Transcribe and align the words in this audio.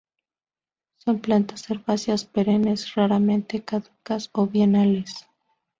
Son 0.97 1.19
plantas 1.19 1.69
herbáceas 1.69 2.25
perennes, 2.25 2.95
raramente 2.95 3.63
caducas 3.63 4.31
o 4.33 4.47
bienales. 4.47 5.27